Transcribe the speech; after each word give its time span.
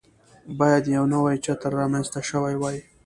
باید 0.59 0.83
یو 0.95 1.05
نوی 1.13 1.35
چتر 1.45 1.71
رامنځته 1.79 2.19
شوی 2.29 2.55
وای. 2.57 2.77